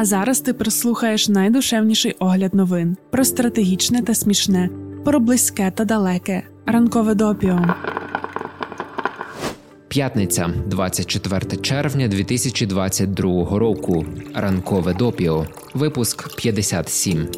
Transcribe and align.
А 0.00 0.04
зараз 0.04 0.40
ти 0.40 0.52
прослухаєш 0.52 1.28
найдушевніший 1.28 2.16
огляд 2.18 2.54
новин 2.54 2.96
про 3.10 3.24
стратегічне 3.24 4.02
та 4.02 4.14
смішне, 4.14 4.70
про 5.04 5.20
близьке 5.20 5.72
та 5.76 5.84
далеке. 5.84 6.42
Ранкове 6.66 7.14
допіо. 7.14 7.74
П'ятниця, 9.88 10.50
24 10.66 11.56
червня 11.62 12.08
2022 12.08 13.58
року. 13.58 14.06
Ранкове 14.34 14.94
допіо. 14.94 15.46
Випуск 15.74 16.36
57. 16.36 17.28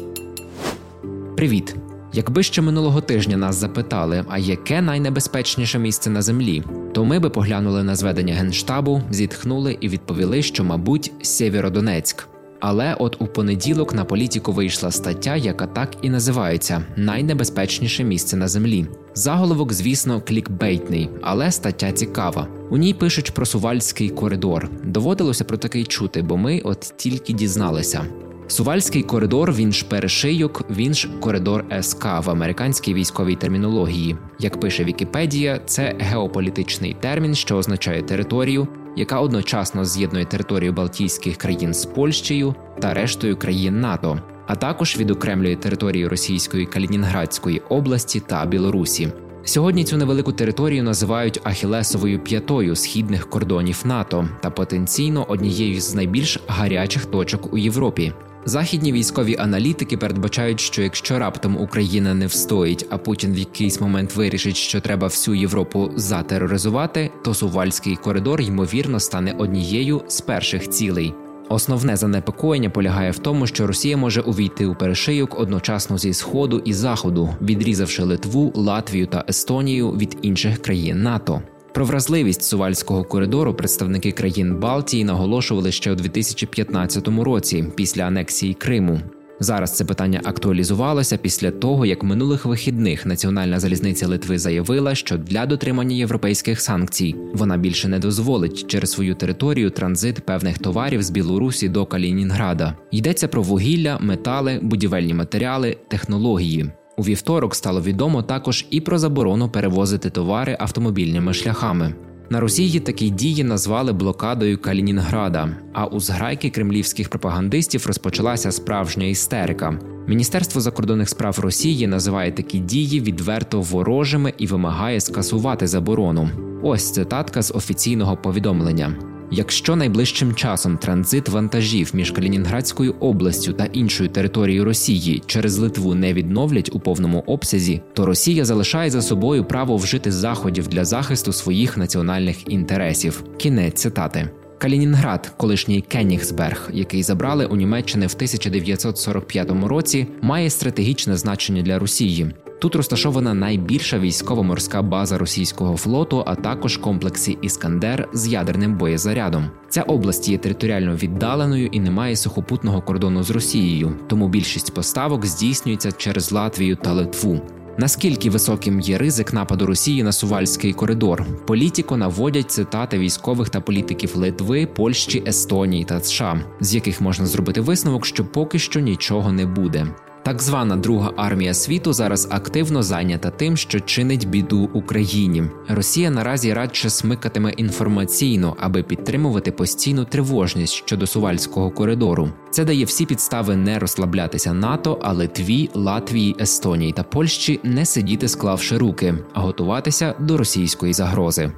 Привіт. 1.37 1.75
Якби 2.13 2.43
ще 2.43 2.61
минулого 2.61 3.01
тижня 3.01 3.37
нас 3.37 3.55
запитали, 3.55 4.25
а 4.29 4.37
яке 4.37 4.81
найнебезпечніше 4.81 5.79
місце 5.79 6.09
на 6.09 6.21
землі, 6.21 6.63
то 6.93 7.05
ми 7.05 7.19
би 7.19 7.29
поглянули 7.29 7.83
на 7.83 7.95
зведення 7.95 8.33
генштабу, 8.33 9.01
зітхнули 9.09 9.77
і 9.81 9.89
відповіли, 9.89 10.41
що, 10.41 10.63
мабуть, 10.63 11.11
Сєвєродонецьк. 11.21 12.32
Але 12.65 12.95
от 12.99 13.21
у 13.21 13.27
понеділок 13.27 13.93
на 13.93 14.05
політику 14.05 14.51
вийшла 14.51 14.91
стаття, 14.91 15.35
яка 15.35 15.67
так 15.67 15.89
і 16.01 16.09
називається 16.09 16.83
Найнебезпечніше 16.95 18.03
місце 18.03 18.37
на 18.37 18.47
землі. 18.47 18.85
Заголовок, 19.13 19.73
звісно, 19.73 20.21
клікбейтний, 20.27 21.09
але 21.21 21.51
стаття 21.51 21.91
цікава. 21.91 22.47
У 22.69 22.77
ній 22.77 22.93
пишуть 22.93 23.33
про 23.33 23.45
сувальський 23.45 24.09
коридор. 24.09 24.69
Доводилося 24.83 25.43
про 25.43 25.57
такий 25.57 25.85
чути, 25.85 26.21
бо 26.21 26.37
ми 26.37 26.61
от 26.63 26.93
тільки 26.97 27.33
дізналися. 27.33 28.05
Сувальський 28.47 29.03
коридор, 29.03 29.53
він 29.53 29.73
ж 29.73 29.85
перешийок, 29.85 30.65
він 30.69 30.93
ж 30.93 31.09
коридор 31.19 31.65
СК 31.81 32.05
в 32.05 32.29
американській 32.29 32.93
військовій 32.93 33.35
термінології. 33.35 34.17
Як 34.39 34.59
пише 34.59 34.83
Вікіпедія, 34.83 35.59
це 35.65 35.95
геополітичний 35.99 36.95
термін, 36.99 37.35
що 37.35 37.57
означає 37.57 38.01
територію, 38.01 38.67
яка 38.95 39.19
одночасно 39.19 39.85
з'єднує 39.85 40.25
територію 40.25 40.73
Балтійських 40.73 41.37
країн 41.37 41.73
з 41.73 41.85
Польщею 41.85 42.55
та 42.79 42.93
рештою 42.93 43.37
країн 43.37 43.81
НАТО, 43.81 44.19
а 44.47 44.55
також 44.55 44.97
відокремлює 44.97 45.55
територію 45.55 46.09
Російської 46.09 46.65
Калінінградської 46.65 47.61
області 47.69 48.19
та 48.19 48.45
Білорусі. 48.45 49.09
Сьогодні 49.45 49.83
цю 49.83 49.97
невелику 49.97 50.31
територію 50.31 50.83
називають 50.83 51.39
Ахілесовою 51.43 52.19
п'ятою 52.19 52.75
східних 52.75 53.29
кордонів 53.29 53.81
НАТО 53.85 54.29
та 54.41 54.49
потенційно 54.49 55.25
однією 55.29 55.81
з 55.81 55.95
найбільш 55.95 56.39
гарячих 56.47 57.05
точок 57.05 57.53
у 57.53 57.57
Європі. 57.57 58.13
Західні 58.45 58.91
військові 58.91 59.35
аналітики 59.39 59.97
передбачають, 59.97 60.59
що 60.59 60.81
якщо 60.81 61.19
раптом 61.19 61.57
Україна 61.57 62.13
не 62.13 62.27
встоїть, 62.27 62.85
а 62.89 62.97
Путін 62.97 63.33
в 63.33 63.37
якийсь 63.37 63.81
момент 63.81 64.15
вирішить, 64.15 64.57
що 64.57 64.81
треба 64.81 65.07
всю 65.07 65.35
Європу 65.35 65.91
затероризувати, 65.95 67.11
то 67.23 67.33
Сувальський 67.33 67.95
коридор 67.95 68.41
ймовірно 68.41 68.99
стане 68.99 69.35
однією 69.37 70.01
з 70.07 70.21
перших 70.21 70.69
цілей. 70.69 71.13
Основне 71.49 71.95
занепокоєння 71.95 72.69
полягає 72.69 73.11
в 73.11 73.17
тому, 73.17 73.47
що 73.47 73.67
Росія 73.67 73.97
може 73.97 74.21
увійти 74.21 74.65
у 74.65 74.75
перешийок 74.75 75.39
одночасно 75.39 75.97
зі 75.97 76.13
сходу 76.13 76.61
і 76.65 76.73
заходу, 76.73 77.29
відрізавши 77.41 78.03
Литву, 78.03 78.51
Латвію 78.55 79.07
та 79.07 79.25
Естонію 79.29 79.91
від 79.91 80.17
інших 80.21 80.61
країн 80.61 81.03
НАТО. 81.03 81.41
Про 81.73 81.85
вразливість 81.85 82.43
сувальського 82.43 83.03
коридору 83.03 83.53
представники 83.53 84.11
країн 84.11 84.55
Балтії 84.55 85.03
наголошували 85.03 85.71
ще 85.71 85.91
у 85.91 85.95
2015 85.95 87.07
році 87.07 87.65
після 87.75 88.03
анексії 88.03 88.53
Криму. 88.53 89.01
Зараз 89.39 89.75
це 89.75 89.85
питання 89.85 90.21
актуалізувалося 90.23 91.17
після 91.17 91.51
того, 91.51 91.85
як 91.85 92.03
минулих 92.03 92.45
вихідних 92.45 93.05
Національна 93.05 93.59
залізниця 93.59 94.07
Литви 94.07 94.37
заявила, 94.37 94.95
що 94.95 95.17
для 95.17 95.45
дотримання 95.45 95.95
європейських 95.95 96.61
санкцій 96.61 97.15
вона 97.33 97.57
більше 97.57 97.87
не 97.87 97.99
дозволить 97.99 98.67
через 98.67 98.91
свою 98.91 99.15
територію 99.15 99.69
транзит 99.69 100.25
певних 100.25 100.57
товарів 100.57 101.03
з 101.03 101.09
Білорусі 101.09 101.69
до 101.69 101.85
Калінінграда. 101.85 102.77
Йдеться 102.91 103.27
про 103.27 103.41
вугілля, 103.41 103.97
метали, 104.01 104.59
будівельні 104.61 105.13
матеріали, 105.13 105.77
технології. 105.87 106.71
У 106.97 107.03
вівторок 107.03 107.55
стало 107.55 107.81
відомо 107.81 108.23
також 108.23 108.65
і 108.69 108.81
про 108.81 108.99
заборону 108.99 109.49
перевозити 109.49 110.09
товари 110.09 110.57
автомобільними 110.59 111.33
шляхами. 111.33 111.93
На 112.29 112.39
Росії 112.39 112.79
такі 112.79 113.09
дії 113.09 113.43
назвали 113.43 113.93
блокадою 113.93 114.57
Калінінграда. 114.57 115.49
А 115.73 115.85
у 115.85 115.99
зграйки 115.99 116.49
кремлівських 116.49 117.09
пропагандистів 117.09 117.87
розпочалася 117.87 118.51
справжня 118.51 119.05
істерика. 119.05 119.79
Міністерство 120.07 120.61
закордонних 120.61 121.09
справ 121.09 121.39
Росії 121.39 121.87
називає 121.87 122.31
такі 122.31 122.59
дії 122.59 122.99
відверто 122.99 123.61
ворожими 123.61 124.33
і 124.37 124.47
вимагає 124.47 124.99
скасувати 124.99 125.67
заборону. 125.67 126.29
Ось 126.63 126.91
цитатка 126.91 127.41
з 127.41 127.51
офіційного 127.51 128.17
повідомлення. 128.17 129.12
Якщо 129.35 129.75
найближчим 129.75 130.35
часом 130.35 130.77
транзит 130.77 131.29
вантажів 131.29 131.91
між 131.93 132.11
Калінінградською 132.11 132.95
областю 132.99 133.53
та 133.53 133.65
іншою 133.65 134.09
територією 134.09 134.65
Росії 134.65 135.23
через 135.25 135.57
Литву 135.57 135.95
не 135.95 136.13
відновлять 136.13 136.69
у 136.73 136.79
повному 136.79 137.23
обсязі, 137.27 137.81
то 137.93 138.05
Росія 138.05 138.45
залишає 138.45 138.89
за 138.89 139.01
собою 139.01 139.45
право 139.45 139.77
вжити 139.77 140.11
заходів 140.11 140.67
для 140.67 140.85
захисту 140.85 141.33
своїх 141.33 141.77
національних 141.77 142.51
інтересів. 142.51 143.23
Кінець 143.37 143.81
цитати. 143.81 144.29
Калінінград, 144.57 145.31
колишній 145.37 145.81
Кенігсберг, 145.81 146.69
який 146.73 147.03
забрали 147.03 147.45
у 147.45 147.55
Німеччини 147.55 148.07
в 148.07 148.13
1945 148.15 149.51
році, 149.63 150.07
має 150.21 150.49
стратегічне 150.49 151.17
значення 151.17 151.61
для 151.61 151.79
Росії. 151.79 152.31
Тут 152.63 152.75
розташована 152.75 153.33
найбільша 153.33 153.99
військово-морська 153.99 154.81
база 154.81 155.17
російського 155.17 155.77
флоту, 155.77 156.23
а 156.25 156.35
також 156.35 156.77
комплекси 156.77 157.37
Іскандер 157.41 158.09
з 158.13 158.27
ядерним 158.27 158.77
боєзарядом. 158.77 159.49
Ця 159.69 159.81
область 159.81 160.29
є 160.29 160.37
територіально 160.37 160.95
віддаленою 160.95 161.67
і 161.67 161.79
не 161.79 161.91
має 161.91 162.15
сухопутного 162.15 162.81
кордону 162.81 163.23
з 163.23 163.31
Росією, 163.31 163.95
тому 164.07 164.27
більшість 164.27 164.73
поставок 164.73 165.25
здійснюється 165.25 165.91
через 165.91 166.31
Латвію 166.31 166.75
та 166.75 166.93
Литву. 166.93 167.41
Наскільки 167.77 168.29
високим 168.29 168.79
є 168.79 168.97
ризик 168.97 169.33
нападу 169.33 169.65
Росії 169.65 170.03
на 170.03 170.11
Сувальський 170.11 170.73
коридор? 170.73 171.25
Політіко 171.47 171.97
наводять 171.97 172.51
цитати 172.51 172.97
військових 172.99 173.49
та 173.49 173.61
політиків 173.61 174.17
Литви, 174.17 174.65
Польщі, 174.65 175.23
Естонії 175.27 175.85
та 175.85 175.99
США, 175.99 176.43
з 176.59 176.75
яких 176.75 177.01
можна 177.01 177.25
зробити 177.25 177.61
висновок, 177.61 178.05
що 178.05 178.25
поки 178.25 178.59
що 178.59 178.79
нічого 178.79 179.31
не 179.31 179.45
буде. 179.45 179.87
Так 180.23 180.41
звана 180.41 180.75
Друга 180.75 181.11
армія 181.17 181.53
світу 181.53 181.93
зараз 181.93 182.27
активно 182.31 182.83
зайнята 182.83 183.29
тим, 183.29 183.57
що 183.57 183.79
чинить 183.79 184.29
біду 184.29 184.69
Україні. 184.73 185.43
Росія 185.67 186.09
наразі 186.09 186.53
радше 186.53 186.89
смикатиме 186.89 187.51
інформаційно, 187.51 188.55
аби 188.59 188.83
підтримувати 188.83 189.51
постійну 189.51 190.05
тривожність 190.05 190.73
щодо 190.73 191.07
сувальського 191.07 191.71
коридору. 191.71 192.29
Це 192.51 192.65
дає 192.65 192.85
всі 192.85 193.05
підстави 193.05 193.55
не 193.55 193.79
розслаблятися 193.79 194.53
НАТО, 194.53 194.99
а 195.01 195.13
Литві, 195.13 195.69
Латвії, 195.73 196.35
Естонії 196.39 196.91
та 196.91 197.03
Польщі 197.03 197.59
не 197.63 197.85
сидіти, 197.85 198.27
склавши 198.27 198.77
руки, 198.77 199.15
а 199.33 199.41
готуватися 199.41 200.15
до 200.19 200.37
російської 200.37 200.93
загрози. 200.93 201.51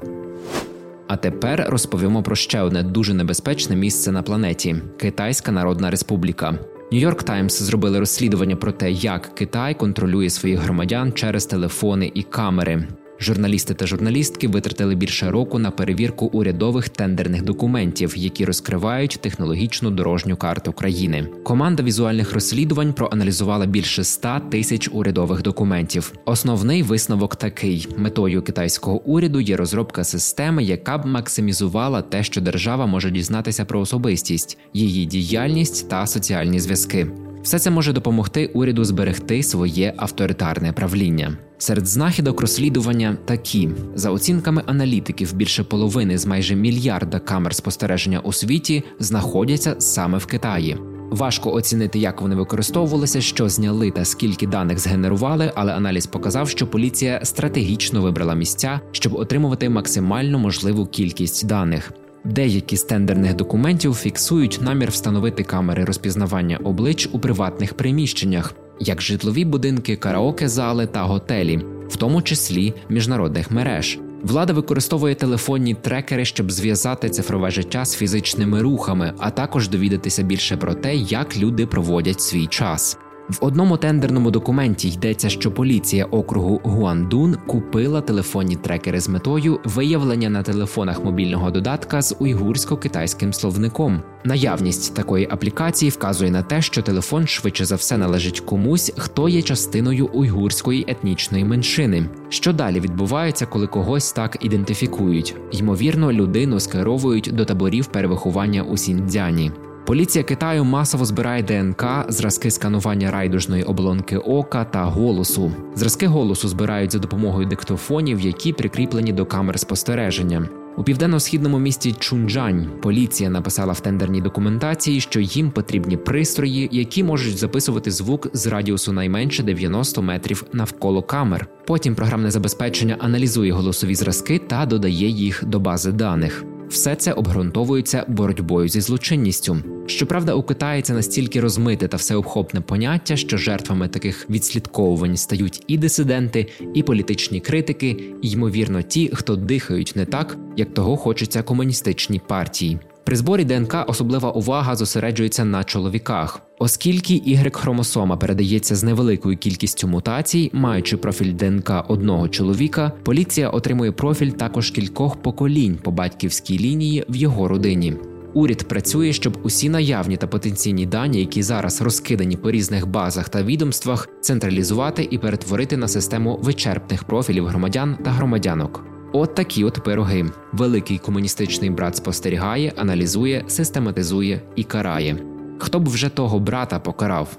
А 1.08 1.18
тепер 1.18 1.66
розповімо 1.70 2.24
про 2.24 2.36
ще 2.36 2.62
одне 2.62 2.84
дуже 2.84 3.14
небезпечне 3.14 3.76
місце 3.76 4.12
на 4.12 4.22
планеті 4.22 4.76
Китайська 4.98 5.52
Народна 5.52 5.90
Республіка. 5.90 6.60
Нью-Йорк 6.92 7.24
Таймс 7.24 7.62
зробили 7.62 8.00
розслідування 8.00 8.56
про 8.56 8.72
те, 8.72 8.92
як 8.92 9.36
Китай 9.36 9.74
контролює 9.74 10.30
своїх 10.30 10.60
громадян 10.60 11.14
через 11.14 11.46
телефони 11.46 12.12
і 12.14 12.24
камери. 12.24 12.88
Журналісти 13.20 13.74
та 13.74 13.88
журналістки 13.88 14.48
витратили 14.48 14.96
більше 14.96 15.32
року 15.32 15.60
на 15.60 15.72
перевірку 15.72 16.26
урядових 16.26 16.90
тендерних 16.90 17.44
документів, 17.44 18.14
які 18.18 18.46
розкривають 18.46 19.18
технологічну 19.22 19.92
дорожню 19.92 20.38
карту 20.38 20.74
країни. 20.74 21.28
Команда 21.44 21.84
візуальних 21.84 22.34
розслідувань 22.34 22.94
проаналізувала 22.94 23.66
більше 23.66 24.04
100 24.04 24.42
тисяч 24.52 24.90
урядових 24.92 25.42
документів. 25.42 26.14
Основний 26.26 26.84
висновок 26.84 27.36
такий: 27.36 27.88
метою 27.98 28.42
китайського 28.42 29.02
уряду 29.02 29.40
є 29.40 29.58
розробка 29.58 30.04
системи, 30.04 30.64
яка 30.64 30.98
б 30.98 31.06
максимізувала 31.06 32.02
те, 32.02 32.24
що 32.24 32.42
держава 32.42 32.86
може 32.86 33.12
дізнатися 33.12 33.66
про 33.66 33.80
особистість, 33.80 34.58
її 34.74 35.06
діяльність 35.06 35.90
та 35.90 36.08
соціальні 36.08 36.60
зв'язки. 36.60 37.08
Все 37.46 37.60
це 37.60 37.70
може 37.70 37.94
допомогти 37.94 38.46
уряду 38.54 38.84
зберегти 38.84 39.44
своє 39.44 39.94
авторитарне 39.98 40.74
правління. 40.74 41.38
Серед 41.58 41.88
знахідок 41.88 42.42
розслідування 42.42 43.18
такі 43.26 43.70
за 43.96 44.12
оцінками 44.12 44.64
аналітиків, 44.66 45.34
більше 45.34 45.64
половини 45.64 46.18
з 46.18 46.26
майже 46.26 46.56
мільярда 46.56 47.20
камер 47.20 47.56
спостереження 47.56 48.20
у 48.20 48.34
світі 48.34 48.84
знаходяться 49.00 49.76
саме 49.80 50.18
в 50.18 50.26
Китаї. 50.26 50.78
Важко 51.12 51.54
оцінити, 51.54 52.00
як 52.00 52.22
вони 52.22 52.36
використовувалися, 52.36 53.22
що 53.22 53.50
зняли 53.50 53.92
та 53.92 54.06
скільки 54.06 54.48
даних 54.48 54.80
згенерували, 54.80 55.52
але 55.56 55.74
аналіз 55.74 56.06
показав, 56.06 56.50
що 56.50 56.68
поліція 56.68 57.20
стратегічно 57.24 58.02
вибрала 58.02 58.34
місця, 58.36 58.80
щоб 58.92 59.16
отримувати 59.16 59.70
максимальну 59.70 60.40
можливу 60.40 60.86
кількість 60.86 61.48
даних. 61.48 61.92
Деякі 62.26 62.78
з 62.78 62.84
тендерних 62.84 63.36
документів 63.36 63.96
фіксують 63.96 64.60
намір 64.62 64.90
встановити 64.90 65.44
камери 65.44 65.86
розпізнавання 65.86 66.60
облич 66.64 67.10
у 67.12 67.20
приватних 67.20 67.74
приміщеннях, 67.74 68.54
як 68.80 69.02
житлові 69.02 69.46
будинки, 69.46 69.96
караоке 69.96 70.50
зали 70.50 70.88
та 70.88 71.04
готелі, 71.04 71.58
в 71.90 71.96
тому 71.96 72.22
числі 72.22 72.74
міжнародних 72.90 73.52
мереж. 73.52 74.00
Влада 74.24 74.54
використовує 74.54 75.16
телефонні 75.16 75.74
трекери, 75.74 76.26
щоб 76.26 76.52
зв'язати 76.52 77.10
цифрове 77.10 77.52
життя 77.52 77.86
з 77.86 77.96
фізичними 77.96 78.62
рухами, 78.62 79.14
а 79.18 79.30
також 79.30 79.70
довідатися 79.70 80.24
більше 80.24 80.58
про 80.58 80.74
те, 80.74 80.96
як 80.96 81.38
люди 81.38 81.66
проводять 81.66 82.22
свій 82.22 82.48
час. 82.48 82.98
В 83.30 83.38
одному 83.40 83.78
тендерному 83.78 84.32
документі 84.32 84.90
йдеться, 84.90 85.30
що 85.30 85.52
поліція 85.52 86.06
округу 86.06 86.62
Гуандун 86.64 87.36
купила 87.48 88.02
телефонні 88.02 88.56
трекери 88.56 89.00
з 89.00 89.10
метою 89.10 89.60
виявлення 89.64 90.30
на 90.30 90.44
телефонах 90.44 91.04
мобільного 91.04 91.52
додатка 91.52 92.02
з 92.02 92.16
уйгурсько-китайським 92.20 93.34
словником. 93.34 94.02
Наявність 94.24 94.96
такої 94.96 95.28
аплікації 95.32 95.90
вказує 95.90 96.32
на 96.32 96.44
те, 96.44 96.62
що 96.62 96.82
телефон 96.82 97.28
швидше 97.28 97.66
за 97.66 97.76
все 97.76 97.98
належить 97.98 98.40
комусь, 98.40 98.94
хто 98.98 99.30
є 99.30 99.42
частиною 99.42 100.10
уйгурської 100.14 100.86
етнічної 100.88 101.46
меншини. 101.46 102.10
Що 102.30 102.54
далі 102.54 102.80
відбувається, 102.80 103.46
коли 103.46 103.68
когось 103.68 104.12
так 104.12 104.38
ідентифікують? 104.42 105.36
Ймовірно, 105.52 106.12
людину 106.12 106.60
скеровують 106.60 107.30
до 107.34 107.46
таборів 107.46 107.86
перевиховання 107.86 108.64
у 108.64 108.78
Сіндзяні. 108.78 109.52
Поліція 109.86 110.24
Китаю 110.24 110.64
масово 110.64 111.06
збирає 111.06 111.44
ДНК, 111.44 111.86
зразки 112.08 112.52
сканування 112.52 113.12
райдужної 113.12 113.64
оболонки 113.64 114.18
ока 114.18 114.64
та 114.64 114.84
голосу. 114.84 115.52
Зразки 115.76 116.08
голосу 116.08 116.48
збирають 116.48 116.92
за 116.92 117.00
допомогою 117.00 117.48
диктофонів, 117.48 118.20
які 118.20 118.54
прикріплені 118.54 119.14
до 119.14 119.26
камер 119.26 119.60
спостереження. 119.60 120.50
У 120.78 120.84
південно-східному 120.84 121.60
місті 121.60 121.94
Чунджань 122.00 122.70
поліція 122.82 123.30
написала 123.30 123.74
в 123.74 123.80
тендерній 123.80 124.22
документації, 124.22 125.00
що 125.00 125.20
їм 125.20 125.52
потрібні 125.52 125.98
пристрої, 125.98 126.70
які 126.72 127.04
можуть 127.04 127.38
записувати 127.38 127.92
звук 127.92 128.28
з 128.34 128.48
радіусу 128.48 128.94
найменше 128.94 129.44
90 129.44 130.02
метрів 130.02 130.44
навколо 130.54 131.04
камер. 131.04 131.48
Потім 131.66 131.96
програмне 131.96 132.32
забезпечення 132.32 132.98
аналізує 133.00 133.52
голосові 133.52 133.96
зразки 133.96 134.40
та 134.40 134.66
додає 134.66 135.10
їх 135.10 135.46
до 135.46 135.60
бази 135.60 135.92
даних. 135.92 136.46
Все 136.70 136.96
це 136.96 137.14
обґрунтовується 137.14 138.06
боротьбою 138.08 138.68
зі 138.68 138.82
злочинністю. 138.82 139.58
Щоправда, 139.88 140.34
у 140.34 140.44
Китаї 140.44 140.82
це 140.82 140.94
настільки 140.94 141.40
розмите 141.40 141.88
та 141.88 141.98
всеобхопне 141.98 142.62
поняття, 142.62 143.16
що 143.16 143.38
жертвами 143.38 143.88
таких 143.88 144.30
відслідковувань 144.30 145.18
стають 145.18 145.64
і 145.68 145.78
дисиденти, 145.78 146.48
і 146.74 146.84
політичні 146.84 147.40
критики, 147.40 148.04
і 148.22 148.30
ймовірно, 148.30 148.82
ті, 148.82 149.12
хто 149.14 149.36
дихають 149.36 149.94
не 149.96 150.06
так, 150.06 150.38
як 150.58 150.74
того 150.74 150.98
хочеться 150.98 151.44
комуністичній 151.44 152.22
партії. 152.28 152.80
При 153.06 153.16
зборі 153.16 153.44
ДНК 153.44 153.76
особлива 153.88 154.32
увага 154.32 154.76
зосереджується 154.76 155.46
на 155.46 155.64
чоловіках, 155.64 156.42
оскільки 156.60 157.14
y 157.14 157.56
хромосома 157.56 158.18
передається 158.18 158.76
з 158.76 158.84
невеликою 158.84 159.38
кількістю 159.38 159.88
мутацій, 159.88 160.50
маючи 160.54 160.98
профіль 160.98 161.34
ДНК 161.34 161.72
одного 161.88 162.30
чоловіка, 162.30 162.92
поліція 163.04 163.50
отримує 163.50 163.92
профіль 163.92 164.32
також 164.32 164.72
кількох 164.72 165.22
поколінь 165.22 165.76
по 165.84 165.92
батьківській 165.92 166.60
лінії 166.60 167.06
в 167.10 167.16
його 167.16 167.48
родині. 167.48 167.94
Уряд 168.34 168.68
працює, 168.68 169.14
щоб 169.14 169.38
усі 169.44 169.70
наявні 169.70 170.18
та 170.18 170.28
потенційні 170.28 170.86
дані, 170.86 171.20
які 171.20 171.44
зараз 171.44 171.82
розкидані 171.82 172.38
по 172.38 172.52
різних 172.52 172.88
базах 172.88 173.30
та 173.30 173.44
відомствах, 173.44 174.10
централізувати 174.22 175.08
і 175.12 175.18
перетворити 175.18 175.78
на 175.78 175.88
систему 175.88 176.40
вичерпних 176.44 177.04
профілів 177.04 177.46
громадян 177.46 177.98
та 178.04 178.12
громадянок. 178.12 178.95
От 179.18 179.36
такі 179.36 179.64
от 179.64 179.84
пироги. 179.84 180.26
Великий 180.54 180.98
комуністичний 180.98 181.70
брат 181.70 181.96
спостерігає, 181.96 182.74
аналізує, 182.76 183.44
систематизує 183.48 184.42
і 184.56 184.64
карає. 184.64 185.18
Хто 185.60 185.80
б 185.80 185.90
вже 185.90 186.10
того 186.10 186.40
брата 186.40 186.80
покарав? 186.80 187.38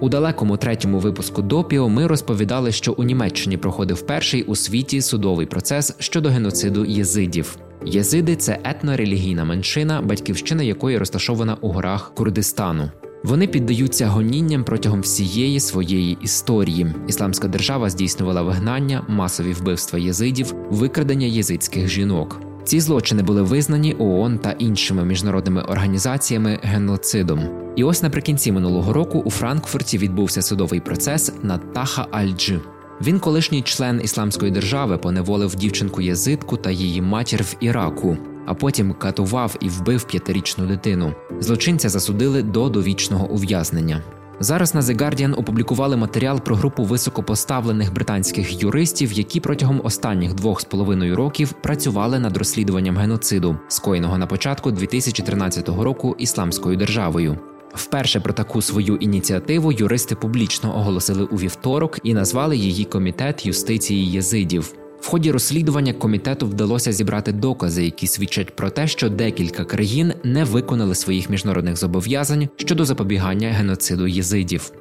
У 0.00 0.08
далекому 0.08 0.56
третьому 0.56 0.98
випуску 0.98 1.42
допіо 1.42 1.88
ми 1.88 2.06
розповідали, 2.06 2.72
що 2.72 2.92
у 2.92 3.02
Німеччині 3.02 3.56
проходив 3.56 4.02
перший 4.02 4.42
у 4.42 4.56
світі 4.56 5.02
судовий 5.02 5.46
процес 5.46 5.94
щодо 5.98 6.28
геноциду 6.28 6.84
єзидів. 6.84 7.56
Єзиди 7.84 8.36
це 8.36 8.58
етнорелігійна 8.64 9.44
меншина, 9.44 10.02
батьківщина 10.02 10.62
якої 10.62 10.98
розташована 10.98 11.56
у 11.60 11.68
горах 11.68 12.12
Курдистану. 12.14 12.90
Вони 13.24 13.46
піддаються 13.46 14.06
гонінням 14.06 14.64
протягом 14.64 15.00
всієї 15.00 15.60
своєї 15.60 16.18
історії. 16.22 16.86
Ісламська 17.08 17.48
держава 17.48 17.90
здійснювала 17.90 18.42
вигнання, 18.42 19.04
масові 19.08 19.52
вбивства 19.52 19.98
єзидів, 19.98 20.54
викрадення 20.70 21.26
єзидських 21.26 21.88
жінок. 21.88 22.40
Ці 22.64 22.80
злочини 22.80 23.22
були 23.22 23.42
визнані 23.42 23.96
ООН 23.98 24.38
та 24.38 24.50
іншими 24.50 25.04
міжнародними 25.04 25.62
організаціями 25.62 26.58
геноцидом. 26.62 27.40
І 27.76 27.84
ось 27.84 28.02
наприкінці 28.02 28.52
минулого 28.52 28.92
року 28.92 29.22
у 29.24 29.30
Франкфурті 29.30 29.98
відбувся 29.98 30.42
судовий 30.42 30.80
процес 30.80 31.32
над 31.42 31.72
Таха 31.72 32.06
Аль-Джи. 32.10 32.60
Він, 33.00 33.18
колишній 33.18 33.62
член 33.62 34.00
ісламської 34.04 34.50
держави, 34.50 34.98
поневолив 34.98 35.54
дівчинку 35.54 36.00
язитку 36.00 36.56
та 36.56 36.70
її 36.70 37.02
матір 37.02 37.42
в 37.42 37.56
Іраку 37.60 38.16
а 38.48 38.54
потім 38.54 38.92
катував 38.92 39.56
і 39.60 39.68
вбив 39.68 40.04
п'ятирічну 40.04 40.66
дитину. 40.66 41.12
Злочинця 41.40 41.88
засудили 41.88 42.42
до 42.42 42.68
довічного 42.68 43.28
ув'язнення. 43.28 44.02
Зараз 44.40 44.74
на 44.74 44.80
The 44.80 44.96
Guardian 44.96 45.38
опублікували 45.38 45.96
матеріал 45.96 46.40
про 46.40 46.56
групу 46.56 46.84
високопоставлених 46.84 47.94
британських 47.94 48.62
юристів, 48.62 49.12
які 49.12 49.40
протягом 49.40 49.80
останніх 49.84 50.34
двох 50.34 50.60
з 50.60 50.64
половиною 50.64 51.16
років 51.16 51.52
працювали 51.52 52.18
над 52.18 52.36
розслідуванням 52.36 52.96
геноциду, 52.96 53.56
скоєного 53.68 54.18
на 54.18 54.26
початку 54.26 54.70
2013 54.70 55.68
року 55.68 56.16
ісламською 56.18 56.76
державою. 56.76 57.38
Вперше 57.74 58.20
про 58.20 58.32
таку 58.32 58.62
свою 58.62 58.96
ініціативу 58.96 59.72
юристи 59.72 60.14
публічно 60.14 60.76
оголосили 60.76 61.24
у 61.24 61.36
вівторок 61.36 61.98
і 62.02 62.14
назвали 62.14 62.56
її 62.56 62.84
комітет 62.84 63.46
юстиції 63.46 64.10
єзидів. 64.10 64.77
В 65.00 65.06
ході 65.06 65.30
розслідування 65.30 65.92
комітету 65.92 66.46
вдалося 66.46 66.92
зібрати 66.92 67.32
докази, 67.32 67.84
які 67.84 68.06
свідчать 68.06 68.56
про 68.56 68.70
те, 68.70 68.88
що 68.88 69.08
декілька 69.08 69.64
країн 69.64 70.12
не 70.24 70.44
виконали 70.44 70.94
своїх 70.94 71.30
міжнародних 71.30 71.76
зобов'язань 71.76 72.48
щодо 72.56 72.84
запобігання 72.84 73.48
геноциду 73.48 74.06
єзидів. 74.06 74.72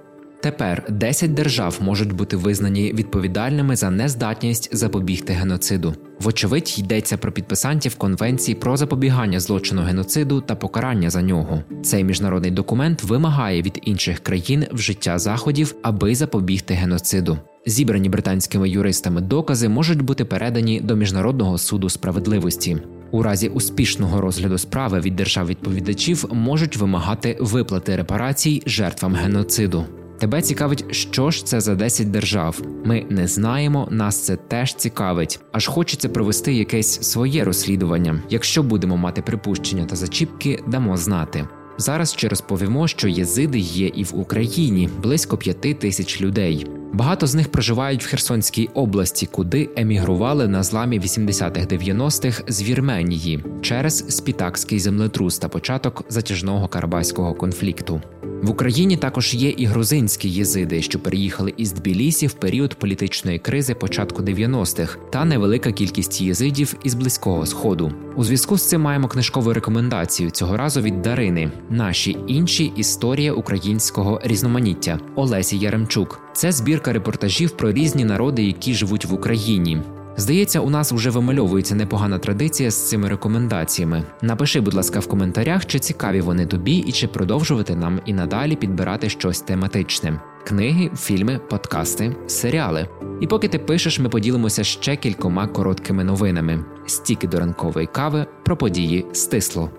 Тепер 0.41 0.83
10 0.89 1.33
держав 1.33 1.77
можуть 1.81 2.13
бути 2.13 2.37
визнані 2.37 2.93
відповідальними 2.93 3.75
за 3.75 3.89
нездатність 3.89 4.75
запобігти 4.75 5.33
геноциду. 5.33 5.95
Вочевидь, 6.19 6.75
йдеться 6.79 7.17
про 7.17 7.31
підписантів 7.31 7.95
Конвенції 7.95 8.55
про 8.55 8.77
запобігання 8.77 9.39
злочину 9.39 9.81
геноциду 9.81 10.41
та 10.41 10.55
покарання 10.55 11.09
за 11.09 11.21
нього. 11.21 11.63
Цей 11.83 12.03
міжнародний 12.03 12.51
документ 12.51 13.03
вимагає 13.03 13.61
від 13.61 13.81
інших 13.83 14.19
країн 14.19 14.65
вжиття 14.71 15.19
заходів, 15.19 15.75
аби 15.81 16.15
запобігти 16.15 16.73
геноциду. 16.73 17.37
Зібрані 17.65 18.09
британськими 18.09 18.69
юристами 18.69 19.21
докази 19.21 19.69
можуть 19.69 20.01
бути 20.01 20.25
передані 20.25 20.81
до 20.81 20.95
міжнародного 20.95 21.57
суду 21.57 21.89
справедливості. 21.89 22.77
У 23.11 23.23
разі 23.23 23.47
успішного 23.47 24.21
розгляду 24.21 24.57
справи 24.57 24.99
від 24.99 25.15
держав-відповідачів 25.15 26.25
можуть 26.31 26.77
вимагати 26.77 27.37
виплати 27.39 27.95
репарацій 27.95 28.63
жертвам 28.65 29.15
геноциду. 29.15 29.85
Тебе 30.19 30.41
цікавить, 30.41 30.85
що 30.95 31.31
ж 31.31 31.45
це 31.45 31.61
за 31.61 31.75
10 31.75 32.11
держав. 32.11 32.61
Ми 32.85 33.05
не 33.09 33.27
знаємо, 33.27 33.87
нас 33.91 34.25
це 34.25 34.35
теж 34.35 34.73
цікавить. 34.73 35.39
Аж 35.51 35.67
хочеться 35.67 36.09
провести 36.09 36.53
якесь 36.53 37.01
своє 37.01 37.43
розслідування. 37.43 38.21
Якщо 38.29 38.63
будемо 38.63 38.97
мати 38.97 39.21
припущення 39.21 39.85
та 39.85 39.95
зачіпки, 39.95 40.63
дамо 40.67 40.97
знати. 40.97 41.47
Зараз 41.77 42.13
ще 42.13 42.29
розповімо, 42.29 42.87
що 42.87 43.07
єзиди 43.07 43.59
є 43.59 43.87
і 43.87 44.03
в 44.03 44.19
Україні 44.19 44.89
близько 45.03 45.37
п'яти 45.37 45.73
тисяч 45.73 46.21
людей. 46.21 46.67
Багато 46.93 47.27
з 47.27 47.35
них 47.35 47.51
проживають 47.51 48.03
в 48.03 48.07
Херсонській 48.07 48.69
області, 48.73 49.29
куди 49.31 49.69
емігрували 49.75 50.47
на 50.47 50.63
зламі 50.63 50.99
80-х-90-х 50.99 52.43
з 52.47 52.63
Вірменії 52.63 53.43
через 53.61 53.97
спітакський 53.97 54.79
землетрус 54.79 55.39
та 55.39 55.47
початок 55.47 56.03
затяжного 56.09 56.67
карабаського 56.67 57.33
конфлікту. 57.33 58.01
В 58.41 58.49
Україні 58.49 58.97
також 58.97 59.33
є 59.33 59.49
і 59.49 59.65
грузинські 59.65 60.29
єзиди, 60.29 60.81
що 60.81 60.99
переїхали 60.99 61.53
із 61.57 61.71
Тбілісі 61.71 62.27
в 62.27 62.33
період 62.33 62.75
політичної 62.75 63.39
кризи 63.39 63.73
початку 63.73 64.23
90-х, 64.23 64.97
та 65.09 65.25
невелика 65.25 65.71
кількість 65.71 66.21
єзидів 66.21 66.75
із 66.83 66.93
близького 66.93 67.45
сходу. 67.45 67.91
У 68.15 68.23
зв'язку 68.23 68.57
з 68.57 68.69
цим 68.69 68.81
маємо 68.81 69.07
книжкову 69.07 69.53
рекомендацію 69.53 70.29
цього 70.29 70.57
разу 70.57 70.81
від 70.81 71.01
Дарини. 71.01 71.51
Наші 71.69 72.17
інші 72.27 72.71
історія 72.75 73.33
українського 73.33 74.21
різноманіття 74.23 74.99
Олесі 75.15 75.57
Яремчук. 75.57 76.19
Це 76.33 76.51
збірка 76.51 76.93
репортажів 76.93 77.51
про 77.51 77.71
різні 77.71 78.05
народи, 78.05 78.43
які 78.43 78.73
живуть 78.73 79.05
в 79.05 79.13
Україні. 79.13 79.81
Здається, 80.17 80.59
у 80.59 80.69
нас 80.69 80.91
вже 80.91 81.09
вимальовується 81.09 81.75
непогана 81.75 82.19
традиція 82.19 82.71
з 82.71 82.89
цими 82.89 83.09
рекомендаціями. 83.09 84.03
Напиши, 84.21 84.61
будь 84.61 84.73
ласка, 84.73 84.99
в 84.99 85.07
коментарях, 85.07 85.65
чи 85.65 85.79
цікаві 85.79 86.21
вони 86.21 86.45
тобі, 86.45 86.77
і 86.77 86.91
чи 86.91 87.07
продовжувати 87.07 87.75
нам 87.75 87.99
і 88.05 88.13
надалі 88.13 88.55
підбирати 88.55 89.09
щось 89.09 89.41
тематичне: 89.41 90.21
книги, 90.45 90.91
фільми, 90.97 91.39
подкасти, 91.49 92.15
серіали. 92.27 92.87
І 93.21 93.27
поки 93.27 93.47
ти 93.47 93.59
пишеш, 93.59 93.99
ми 93.99 94.09
поділимося 94.09 94.63
ще 94.63 94.95
кількома 94.95 95.47
короткими 95.47 96.03
новинами: 96.03 96.65
стіки 96.85 97.27
до 97.27 97.39
ранкової 97.39 97.87
кави 97.87 98.25
про 98.45 98.57
події 98.57 99.05
стисло. 99.13 99.69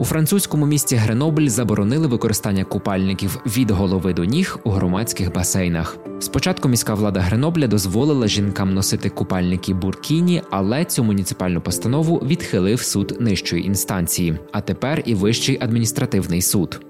У 0.00 0.04
французькому 0.04 0.66
місті 0.66 0.96
Гренобль 0.96 1.46
заборонили 1.46 2.06
використання 2.06 2.64
купальників 2.64 3.40
від 3.46 3.70
голови 3.70 4.12
до 4.12 4.24
ніг 4.24 4.58
у 4.64 4.70
громадських 4.70 5.34
басейнах. 5.34 5.96
Спочатку 6.20 6.68
міська 6.68 6.94
влада 6.94 7.20
Гренобля 7.20 7.66
дозволила 7.66 8.28
жінкам 8.28 8.74
носити 8.74 9.10
купальники 9.10 9.74
буркіні, 9.74 10.42
але 10.50 10.84
цю 10.84 11.04
муніципальну 11.04 11.60
постанову 11.60 12.16
відхилив 12.16 12.82
суд 12.82 13.16
нижчої 13.20 13.66
інстанції, 13.66 14.38
а 14.52 14.60
тепер 14.60 15.02
і 15.04 15.14
вищий 15.14 15.58
адміністративний 15.60 16.42
суд. 16.42 16.80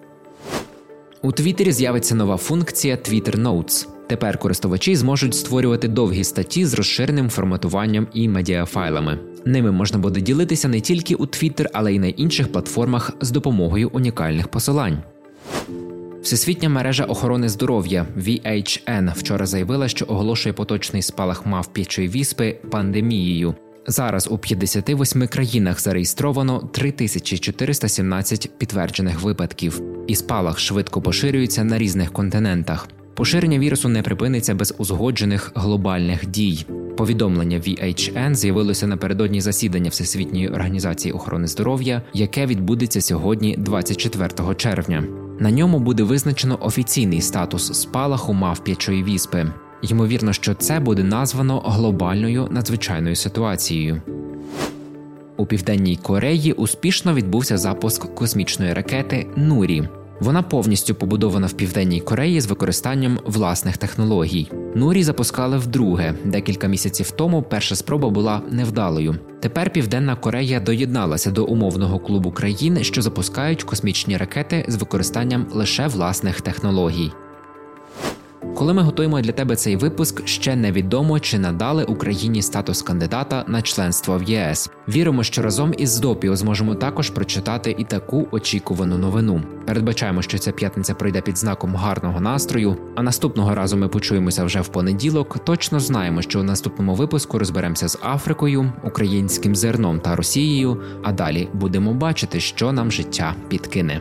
У 1.22 1.32
Твіттері 1.32 1.72
з'явиться 1.72 2.14
нова 2.14 2.36
функція 2.36 2.96
Twitter 2.96 3.42
Notes. 3.42 3.88
Тепер 4.06 4.38
користувачі 4.38 4.96
зможуть 4.96 5.34
створювати 5.34 5.88
довгі 5.88 6.24
статті 6.24 6.66
з 6.66 6.74
розширеним 6.74 7.30
форматуванням 7.30 8.06
і 8.14 8.28
медіафайлами. 8.28 9.18
Ними 9.46 9.72
можна 9.72 9.98
буде 9.98 10.20
ділитися 10.20 10.68
не 10.68 10.80
тільки 10.80 11.14
у 11.14 11.26
Twitter, 11.26 11.66
але 11.72 11.94
й 11.94 11.98
на 11.98 12.06
інших 12.06 12.52
платформах 12.52 13.12
з 13.20 13.30
допомогою 13.30 13.90
унікальних 13.92 14.48
посилань. 14.48 15.02
Всесвітня 16.22 16.68
мережа 16.68 17.04
охорони 17.04 17.48
здоров'я 17.48 18.06
VHN 18.18 19.18
вчора 19.18 19.46
заявила, 19.46 19.88
що 19.88 20.04
оголошує 20.08 20.52
поточний 20.52 21.02
спалах 21.02 21.46
мавп'ячої 21.46 22.08
віспи 22.08 22.58
пандемією. 22.70 23.54
Зараз 23.86 24.28
у 24.30 24.38
58 24.38 25.26
країнах 25.26 25.80
зареєстровано 25.80 26.68
3417 26.72 28.50
підтверджених 28.58 29.22
випадків, 29.22 29.82
і 30.06 30.14
спалах 30.14 30.58
швидко 30.58 31.02
поширюється 31.02 31.64
на 31.64 31.78
різних 31.78 32.12
континентах. 32.12 32.88
Поширення 33.14 33.58
вірусу 33.58 33.88
не 33.88 34.02
припиниться 34.02 34.54
без 34.54 34.74
узгоджених 34.78 35.52
глобальних 35.54 36.26
дій. 36.26 36.66
Повідомлення 36.96 37.58
VHN 37.58 38.34
з'явилося 38.34 38.86
напередодні 38.86 39.40
засідання 39.40 39.90
Всесвітньої 39.90 40.48
організації 40.48 41.12
охорони 41.12 41.46
здоров'я, 41.46 42.02
яке 42.14 42.46
відбудеться 42.46 43.00
сьогодні, 43.00 43.56
24 43.58 44.54
червня. 44.56 45.04
На 45.38 45.50
ньому 45.50 45.78
буде 45.78 46.02
визначено 46.02 46.58
офіційний 46.60 47.20
статус 47.20 47.72
спалаху 47.80 48.32
мавп'ячої 48.32 49.04
віспи. 49.04 49.46
Ймовірно, 49.82 50.32
що 50.32 50.54
це 50.54 50.80
буде 50.80 51.04
названо 51.04 51.60
глобальною 51.60 52.48
надзвичайною 52.50 53.16
ситуацією. 53.16 54.02
У 55.36 55.46
південній 55.46 55.96
Кореї 55.96 56.52
успішно 56.52 57.14
відбувся 57.14 57.58
запуск 57.58 58.14
космічної 58.14 58.72
ракети 58.72 59.26
Нурі. 59.36 59.88
Вона 60.20 60.42
повністю 60.42 60.94
побудована 60.94 61.46
в 61.46 61.52
південній 61.52 62.00
Кореї 62.00 62.40
з 62.40 62.46
використанням 62.46 63.18
власних 63.24 63.76
технологій. 63.76 64.50
Нурі 64.74 65.02
запускали 65.02 65.58
вдруге. 65.58 66.14
Декілька 66.24 66.66
місяців 66.66 67.10
тому 67.10 67.42
перша 67.42 67.76
спроба 67.76 68.10
була 68.10 68.42
невдалою. 68.50 69.16
Тепер 69.40 69.72
Південна 69.72 70.16
Корея 70.16 70.60
доєдналася 70.60 71.30
до 71.30 71.44
умовного 71.44 71.98
клубу 71.98 72.32
країн, 72.32 72.78
що 72.84 73.02
запускають 73.02 73.62
космічні 73.62 74.16
ракети 74.16 74.64
з 74.68 74.76
використанням 74.76 75.46
лише 75.52 75.86
власних 75.86 76.40
технологій. 76.40 77.12
Коли 78.54 78.74
ми 78.74 78.82
готуємо 78.82 79.20
для 79.20 79.32
тебе 79.32 79.56
цей 79.56 79.76
випуск, 79.76 80.26
ще 80.26 80.56
невідомо 80.56 81.20
чи 81.20 81.38
надали 81.38 81.84
Україні 81.84 82.42
статус 82.42 82.82
кандидата 82.82 83.44
на 83.48 83.62
членство 83.62 84.18
в 84.18 84.22
ЄС. 84.22 84.70
Віримо, 84.88 85.22
що 85.22 85.42
разом 85.42 85.74
із 85.78 85.98
Допіо 85.98 86.36
зможемо 86.36 86.74
також 86.74 87.10
прочитати 87.10 87.76
і 87.78 87.84
таку 87.84 88.28
очікувану 88.30 88.98
новину. 88.98 89.42
Передбачаємо, 89.66 90.22
що 90.22 90.38
ця 90.38 90.52
п'ятниця 90.52 90.94
пройде 90.94 91.20
під 91.20 91.38
знаком 91.38 91.76
гарного 91.76 92.20
настрою. 92.20 92.76
А 92.96 93.02
наступного 93.02 93.54
разу 93.54 93.76
ми 93.76 93.88
почуємося 93.88 94.44
вже 94.44 94.60
в 94.60 94.68
понеділок. 94.68 95.38
Точно 95.44 95.80
знаємо, 95.80 96.22
що 96.22 96.40
у 96.40 96.42
наступному 96.42 96.94
випуску 96.94 97.38
розберемося 97.38 97.88
з 97.88 97.98
Африкою, 98.02 98.72
українським 98.84 99.56
зерном 99.56 100.00
та 100.00 100.16
Росією. 100.16 100.82
А 101.02 101.12
далі 101.12 101.48
будемо 101.52 101.94
бачити, 101.94 102.40
що 102.40 102.72
нам 102.72 102.92
життя 102.92 103.34
підкине. 103.48 104.00